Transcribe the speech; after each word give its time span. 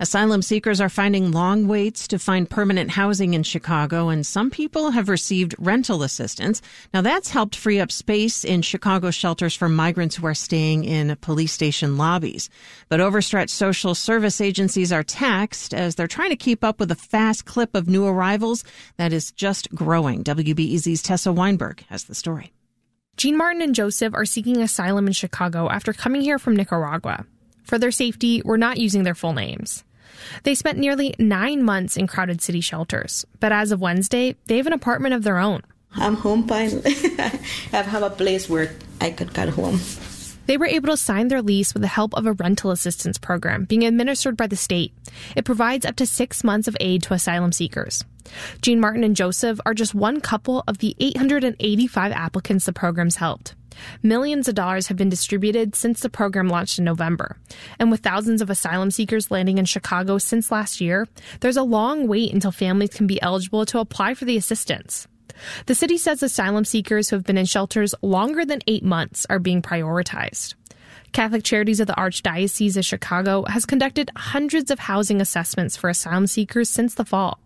Asylum 0.00 0.42
seekers 0.42 0.80
are 0.80 0.88
finding 0.88 1.30
long 1.30 1.68
waits 1.68 2.08
to 2.08 2.18
find 2.18 2.50
permanent 2.50 2.90
housing 2.90 3.34
in 3.34 3.44
Chicago, 3.44 4.08
and 4.08 4.26
some 4.26 4.50
people 4.50 4.90
have 4.90 5.08
received 5.08 5.54
rental 5.56 6.02
assistance. 6.02 6.60
Now, 6.92 7.00
that's 7.00 7.30
helped 7.30 7.54
free 7.54 7.78
up 7.78 7.92
space 7.92 8.44
in 8.44 8.62
Chicago 8.62 9.12
shelters 9.12 9.54
for 9.54 9.68
migrants 9.68 10.16
who 10.16 10.26
are 10.26 10.34
staying 10.34 10.82
in 10.82 11.14
police 11.20 11.52
station 11.52 11.96
lobbies. 11.96 12.50
But 12.88 13.00
overstretched 13.00 13.54
social 13.54 13.94
service 13.94 14.40
agencies 14.40 14.92
are 14.92 15.04
taxed 15.04 15.72
as 15.72 15.94
they're 15.94 16.08
trying 16.08 16.30
to 16.30 16.36
keep 16.36 16.64
up 16.64 16.80
with 16.80 16.90
a 16.90 16.96
fast 16.96 17.44
clip 17.44 17.76
of 17.76 17.86
new 17.86 18.04
arrivals 18.04 18.64
that 18.96 19.12
is 19.12 19.30
just 19.30 19.72
growing. 19.76 20.24
WBEZ's 20.24 21.02
Tessa 21.02 21.32
Weinberg 21.32 21.84
has 21.88 22.02
the 22.02 22.16
story. 22.16 22.52
Jean 23.16 23.36
Martin 23.36 23.62
and 23.62 23.76
Joseph 23.76 24.12
are 24.12 24.24
seeking 24.24 24.56
asylum 24.56 25.06
in 25.06 25.12
Chicago 25.12 25.70
after 25.70 25.92
coming 25.92 26.20
here 26.20 26.40
from 26.40 26.56
Nicaragua. 26.56 27.24
For 27.64 27.78
their 27.78 27.90
safety, 27.90 28.42
we're 28.44 28.56
not 28.56 28.78
using 28.78 29.02
their 29.02 29.14
full 29.14 29.32
names. 29.32 29.84
They 30.44 30.54
spent 30.54 30.78
nearly 30.78 31.14
nine 31.18 31.62
months 31.62 31.96
in 31.96 32.06
crowded 32.06 32.40
city 32.40 32.60
shelters, 32.60 33.24
but 33.40 33.52
as 33.52 33.72
of 33.72 33.80
Wednesday, 33.80 34.36
they 34.46 34.56
have 34.56 34.66
an 34.66 34.72
apartment 34.72 35.14
of 35.14 35.22
their 35.22 35.38
own. 35.38 35.62
I'm 35.96 36.16
home 36.16 36.46
fine. 36.46 36.82
I 36.84 37.40
have 37.72 38.02
a 38.02 38.10
place 38.10 38.48
where 38.48 38.74
I 39.00 39.10
could 39.10 39.32
get 39.32 39.50
home. 39.50 39.80
They 40.46 40.56
were 40.56 40.66
able 40.66 40.88
to 40.88 40.96
sign 40.96 41.28
their 41.28 41.40
lease 41.40 41.72
with 41.72 41.82
the 41.82 41.88
help 41.88 42.14
of 42.14 42.26
a 42.26 42.32
rental 42.32 42.70
assistance 42.70 43.16
program 43.16 43.64
being 43.64 43.84
administered 43.84 44.36
by 44.36 44.46
the 44.46 44.56
state. 44.56 44.92
It 45.36 45.44
provides 45.44 45.86
up 45.86 45.96
to 45.96 46.06
six 46.06 46.44
months 46.44 46.68
of 46.68 46.76
aid 46.80 47.02
to 47.04 47.14
asylum 47.14 47.52
seekers. 47.52 48.04
Jean 48.60 48.80
Martin 48.80 49.04
and 49.04 49.16
Joseph 49.16 49.60
are 49.64 49.74
just 49.74 49.94
one 49.94 50.20
couple 50.20 50.64
of 50.66 50.78
the 50.78 50.96
885 50.98 52.12
applicants 52.12 52.66
the 52.66 52.72
program's 52.72 53.16
helped. 53.16 53.54
Millions 54.02 54.48
of 54.48 54.54
dollars 54.54 54.88
have 54.88 54.96
been 54.96 55.08
distributed 55.08 55.74
since 55.74 56.00
the 56.00 56.08
program 56.08 56.48
launched 56.48 56.78
in 56.78 56.84
November. 56.84 57.36
And 57.78 57.90
with 57.90 58.00
thousands 58.00 58.42
of 58.42 58.50
asylum 58.50 58.90
seekers 58.90 59.30
landing 59.30 59.58
in 59.58 59.64
Chicago 59.64 60.18
since 60.18 60.50
last 60.50 60.80
year, 60.80 61.06
there's 61.40 61.56
a 61.56 61.62
long 61.62 62.08
wait 62.08 62.32
until 62.32 62.52
families 62.52 62.90
can 62.90 63.06
be 63.06 63.20
eligible 63.22 63.66
to 63.66 63.78
apply 63.78 64.14
for 64.14 64.24
the 64.24 64.36
assistance. 64.36 65.06
The 65.66 65.74
city 65.74 65.98
says 65.98 66.22
asylum 66.22 66.64
seekers 66.64 67.10
who 67.10 67.16
have 67.16 67.24
been 67.24 67.38
in 67.38 67.46
shelters 67.46 67.94
longer 68.02 68.44
than 68.44 68.60
eight 68.66 68.84
months 68.84 69.26
are 69.28 69.38
being 69.38 69.62
prioritized. 69.62 70.54
Catholic 71.12 71.44
Charities 71.44 71.78
of 71.78 71.86
the 71.86 71.92
Archdiocese 71.92 72.76
of 72.76 72.84
Chicago 72.84 73.44
has 73.44 73.64
conducted 73.64 74.10
hundreds 74.16 74.72
of 74.72 74.80
housing 74.80 75.20
assessments 75.20 75.76
for 75.76 75.88
asylum 75.88 76.26
seekers 76.26 76.68
since 76.68 76.96
the 76.96 77.04
fall. 77.04 77.38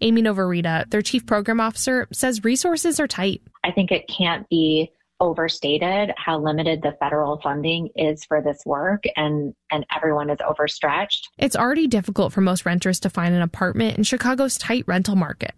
Amy 0.00 0.22
Novarita, 0.22 0.88
their 0.90 1.02
chief 1.02 1.26
program 1.26 1.60
officer, 1.60 2.08
says 2.12 2.44
resources 2.44 2.98
are 2.98 3.06
tight. 3.06 3.42
I 3.62 3.72
think 3.72 3.92
it 3.92 4.08
can't 4.08 4.48
be 4.48 4.90
overstated 5.20 6.12
how 6.16 6.38
limited 6.38 6.82
the 6.82 6.96
federal 6.98 7.40
funding 7.40 7.90
is 7.94 8.24
for 8.24 8.42
this 8.42 8.62
work 8.64 9.04
and 9.16 9.54
and 9.70 9.86
everyone 9.94 10.30
is 10.30 10.38
overstretched. 10.46 11.28
It's 11.38 11.56
already 11.56 11.86
difficult 11.86 12.32
for 12.32 12.40
most 12.40 12.64
renters 12.64 12.98
to 13.00 13.10
find 13.10 13.34
an 13.34 13.42
apartment 13.42 13.98
in 13.98 14.04
Chicago's 14.04 14.58
tight 14.58 14.84
rental 14.86 15.16
market. 15.16 15.52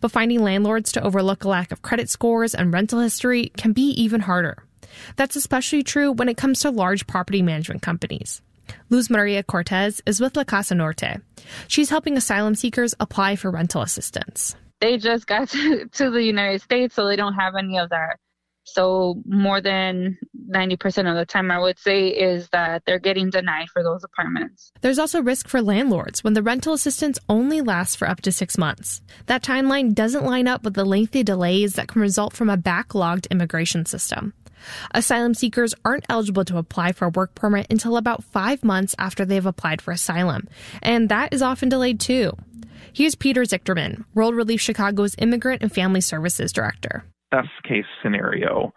But 0.00 0.10
finding 0.10 0.42
landlords 0.42 0.92
to 0.92 1.02
overlook 1.02 1.44
a 1.44 1.48
lack 1.48 1.72
of 1.72 1.82
credit 1.82 2.10
scores 2.10 2.54
and 2.54 2.72
rental 2.72 3.00
history 3.00 3.52
can 3.56 3.72
be 3.72 3.90
even 3.90 4.20
harder. 4.20 4.64
That's 5.16 5.36
especially 5.36 5.82
true 5.82 6.12
when 6.12 6.28
it 6.28 6.36
comes 6.36 6.60
to 6.60 6.70
large 6.70 7.06
property 7.06 7.42
management 7.42 7.82
companies. 7.82 8.42
Luz 8.90 9.10
Maria 9.10 9.42
Cortez 9.42 10.00
is 10.06 10.20
with 10.20 10.36
La 10.36 10.44
Casa 10.44 10.74
Norte. 10.74 11.20
She's 11.68 11.90
helping 11.90 12.16
asylum 12.16 12.54
seekers 12.54 12.94
apply 12.98 13.36
for 13.36 13.50
rental 13.50 13.82
assistance. 13.82 14.56
They 14.80 14.96
just 14.96 15.26
got 15.26 15.48
to, 15.50 15.86
to 15.86 16.10
the 16.10 16.22
United 16.22 16.62
States, 16.62 16.94
so 16.94 17.06
they 17.06 17.16
don't 17.16 17.34
have 17.34 17.54
any 17.56 17.78
of 17.78 17.90
that 17.90 18.18
so 18.64 19.22
more 19.26 19.60
than 19.60 20.18
90% 20.50 21.08
of 21.08 21.16
the 21.16 21.26
time, 21.26 21.50
I 21.50 21.58
would 21.58 21.78
say, 21.78 22.08
is 22.08 22.48
that 22.50 22.82
they're 22.84 22.98
getting 22.98 23.30
denied 23.30 23.68
for 23.70 23.82
those 23.82 24.04
apartments. 24.04 24.72
There's 24.80 24.98
also 24.98 25.22
risk 25.22 25.48
for 25.48 25.62
landlords 25.62 26.24
when 26.24 26.34
the 26.34 26.42
rental 26.42 26.72
assistance 26.72 27.18
only 27.28 27.60
lasts 27.60 27.96
for 27.96 28.08
up 28.08 28.20
to 28.22 28.32
six 28.32 28.58
months. 28.58 29.00
That 29.26 29.42
timeline 29.42 29.94
doesn't 29.94 30.24
line 30.24 30.48
up 30.48 30.64
with 30.64 30.74
the 30.74 30.84
lengthy 30.84 31.22
delays 31.22 31.74
that 31.74 31.88
can 31.88 32.00
result 32.00 32.34
from 32.34 32.50
a 32.50 32.56
backlogged 32.56 33.30
immigration 33.30 33.86
system. 33.86 34.32
Asylum 34.92 35.34
seekers 35.34 35.74
aren't 35.84 36.06
eligible 36.08 36.44
to 36.46 36.56
apply 36.56 36.92
for 36.92 37.06
a 37.06 37.10
work 37.10 37.34
permit 37.34 37.66
until 37.68 37.98
about 37.98 38.24
five 38.24 38.64
months 38.64 38.94
after 38.98 39.24
they've 39.24 39.44
applied 39.44 39.82
for 39.82 39.92
asylum, 39.92 40.48
and 40.80 41.10
that 41.10 41.34
is 41.34 41.42
often 41.42 41.68
delayed 41.68 42.00
too. 42.00 42.32
Here's 42.92 43.14
Peter 43.14 43.42
Zichterman, 43.42 44.04
World 44.14 44.34
Relief 44.34 44.60
Chicago's 44.60 45.14
Immigrant 45.18 45.62
and 45.62 45.72
Family 45.72 46.00
Services 46.00 46.52
Director 46.52 47.04
best 47.34 47.48
case 47.64 47.84
scenario, 48.02 48.72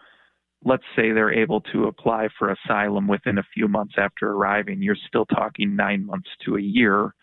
let's 0.66 0.84
say 0.96 1.12
they're 1.12 1.34
able 1.34 1.62
to 1.62 1.86
apply 1.86 2.28
for 2.38 2.50
asylum 2.50 3.08
within 3.08 3.38
a 3.38 3.44
few 3.54 3.68
months 3.68 3.94
after 3.98 4.32
arriving, 4.32 4.82
you're 4.82 4.96
still 5.08 5.26
talking 5.26 5.76
nine 5.76 6.06
months 6.06 6.30
to 6.46 6.56
a 6.56 6.62
year. 6.62 7.14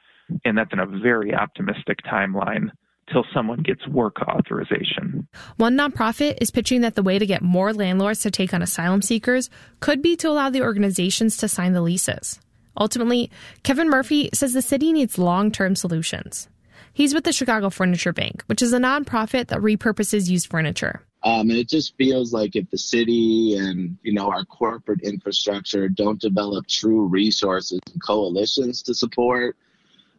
And 0.44 0.56
that's 0.56 0.73
in 0.73 0.78
a 0.78 0.87
very 0.87 1.34
optimistic 1.34 1.99
timeline 2.11 2.71
till 3.12 3.25
someone 3.34 3.62
gets 3.62 3.87
work 3.89 4.17
authorization. 4.23 5.28
One 5.56 5.77
nonprofit 5.77 6.39
is 6.41 6.50
pitching 6.50 6.81
that 6.83 6.94
the 6.94 7.03
way 7.03 7.19
to 7.19 7.27
get 7.27 7.43
more 7.43 7.75
landlords 7.75 8.21
to 8.21 8.31
take 8.31 8.55
on 8.55 8.62
asylum 8.62 9.03
seekers 9.03 9.50
could 9.81 10.00
be 10.00 10.17
to 10.17 10.31
allow 10.31 10.49
the 10.49 10.62
organizations 10.62 11.37
to 11.39 11.49
sign 11.49 11.75
the 11.75 11.83
leases. 11.83 12.41
Ultimately, 12.81 13.31
Kevin 13.62 13.91
Murphy 13.91 14.31
says 14.33 14.53
the 14.53 14.62
city 14.62 14.93
needs 14.93 15.19
long 15.19 15.50
term 15.50 15.77
solutions. 15.77 16.49
He's 16.94 17.12
with 17.12 17.25
the 17.25 17.33
Chicago 17.33 17.71
Furniture 17.71 18.12
Bank, 18.12 18.44
which 18.47 18.62
is 18.62 18.73
a 18.73 18.78
nonprofit 18.78 19.49
that 19.49 19.59
repurposes 19.59 20.31
used 20.31 20.49
furniture. 20.49 21.03
Um, 21.25 21.49
and 21.49 21.59
it 21.59 21.69
just 21.69 21.97
feels 21.97 22.33
like 22.35 22.55
if 22.55 22.69
the 22.71 22.79
city 22.79 23.57
and 23.57 23.97
you 24.03 24.12
know 24.12 24.31
our 24.31 24.45
corporate 24.45 25.01
infrastructure 25.03 25.89
don't 25.89 26.21
develop 26.21 26.67
true 26.67 27.07
resources 27.07 27.81
and 27.93 28.03
coalitions 28.03 28.83
to 28.83 28.95
support 28.95 29.57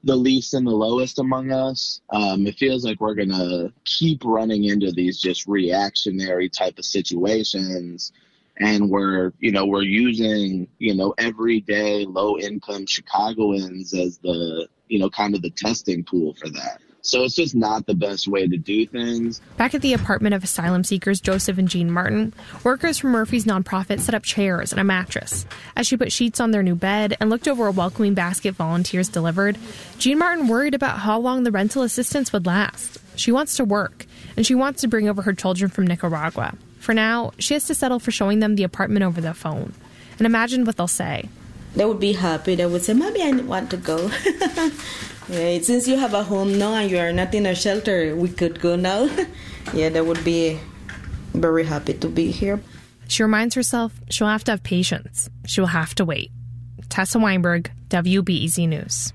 the 0.03 0.15
least 0.15 0.53
and 0.53 0.67
the 0.67 0.71
lowest 0.71 1.17
among 1.17 1.51
us, 1.51 2.01
um, 2.11 2.45
it 2.45 2.55
feels 2.57 2.85
like 2.85 2.99
we're 2.99 3.15
gonna 3.15 3.71
keep 3.85 4.23
running 4.23 4.65
into 4.65 4.91
these 4.91 5.19
just 5.19 5.47
reactionary 5.47 6.49
type 6.49 6.77
of 6.77 6.85
situations, 6.85 8.11
and 8.57 8.89
we're 8.89 9.31
you 9.39 9.51
know 9.51 9.65
we're 9.65 9.83
using 9.83 10.67
you 10.79 10.95
know 10.95 11.13
everyday 11.19 12.05
low 12.05 12.37
income 12.39 12.85
Chicagoans 12.87 13.93
as 13.93 14.17
the 14.19 14.67
you 14.87 14.99
know, 14.99 15.09
kind 15.09 15.35
of 15.35 15.41
the 15.41 15.49
testing 15.51 16.03
pool 16.03 16.33
for 16.33 16.49
that. 16.49 16.79
So 17.05 17.23
it's 17.23 17.35
just 17.35 17.53
not 17.53 17.85
the 17.85 17.93
best 17.93 18.27
way 18.27 18.47
to 18.47 18.57
do 18.57 18.87
things. 18.87 19.39
Back 19.57 19.75
at 19.75 19.83
the 19.83 19.93
apartment 19.93 20.33
of 20.33 20.43
asylum 20.43 20.83
seekers 20.83 21.21
Joseph 21.21 21.59
and 21.59 21.69
Jean 21.69 21.91
Martin, 21.91 22.33
workers 22.63 22.97
from 22.97 23.11
Murphy's 23.11 23.45
nonprofit 23.45 23.99
set 23.99 24.15
up 24.15 24.23
chairs 24.23 24.71
and 24.71 24.81
a 24.81 24.83
mattress. 24.83 25.45
As 25.75 25.85
she 25.85 25.97
put 25.97 26.11
sheets 26.11 26.39
on 26.39 26.49
their 26.49 26.63
new 26.63 26.73
bed 26.73 27.15
and 27.19 27.29
looked 27.29 27.47
over 27.47 27.67
a 27.67 27.71
welcoming 27.71 28.15
basket 28.15 28.55
volunteers 28.55 29.07
delivered, 29.07 29.59
Jean 29.99 30.17
Martin 30.17 30.47
worried 30.47 30.73
about 30.73 30.97
how 30.97 31.19
long 31.19 31.43
the 31.43 31.51
rental 31.51 31.83
assistance 31.83 32.33
would 32.33 32.47
last. 32.47 32.97
She 33.15 33.31
wants 33.31 33.55
to 33.57 33.65
work, 33.65 34.07
and 34.35 34.43
she 34.43 34.55
wants 34.55 34.81
to 34.81 34.87
bring 34.87 35.07
over 35.07 35.21
her 35.21 35.33
children 35.33 35.69
from 35.69 35.85
Nicaragua. 35.85 36.55
For 36.79 36.95
now, 36.95 37.33
she 37.37 37.53
has 37.53 37.67
to 37.67 37.75
settle 37.75 37.99
for 37.99 38.09
showing 38.09 38.39
them 38.39 38.55
the 38.55 38.63
apartment 38.63 39.03
over 39.03 39.21
the 39.21 39.35
phone. 39.35 39.73
And 40.17 40.25
imagine 40.25 40.65
what 40.65 40.77
they'll 40.77 40.87
say 40.87 41.29
they 41.75 41.85
would 41.85 41.99
be 41.99 42.13
happy. 42.13 42.55
They 42.55 42.65
would 42.65 42.83
say, 42.83 42.93
"Maybe 42.93 43.21
I 43.21 43.31
want 43.31 43.69
to 43.71 43.77
go." 43.77 44.11
yeah, 45.29 45.59
since 45.61 45.87
you 45.87 45.97
have 45.97 46.13
a 46.13 46.23
home 46.23 46.57
now 46.57 46.75
and 46.75 46.89
you 46.89 46.97
are 46.97 47.13
not 47.13 47.33
in 47.33 47.45
a 47.45 47.55
shelter, 47.55 48.15
we 48.15 48.29
could 48.29 48.59
go 48.59 48.75
now. 48.75 49.09
yeah, 49.73 49.89
they 49.89 50.01
would 50.01 50.23
be 50.23 50.59
very 51.33 51.63
happy 51.63 51.93
to 51.93 52.07
be 52.07 52.31
here. 52.31 52.61
She 53.07 53.23
reminds 53.23 53.55
herself 53.55 53.93
she'll 54.09 54.27
have 54.27 54.43
to 54.45 54.51
have 54.51 54.63
patience. 54.63 55.29
She 55.45 55.61
will 55.61 55.67
have 55.67 55.93
to 55.95 56.05
wait. 56.05 56.31
Tessa 56.89 57.19
Weinberg, 57.19 57.71
WBEZ 57.89 58.67
News. 58.67 59.13